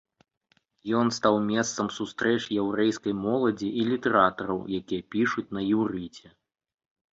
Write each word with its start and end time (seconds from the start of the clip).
Ён 0.99 1.11
стаў 1.17 1.35
месцам 1.49 1.91
сустрэч 1.97 2.39
яўрэйскай 2.63 3.13
моладзі 3.27 3.69
і 3.83 3.87
літаратараў, 3.93 4.59
якія 4.81 5.01
пішуць 5.17 5.49
на 5.59 5.69
іўрыце. 5.73 6.27